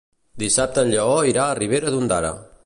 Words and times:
Dissabte 0.43 0.83
en 0.85 0.89
Lleó 0.95 1.19
irà 1.33 1.45
a 1.51 1.59
Ribera 1.61 1.93
d'Ondara. 1.97 2.35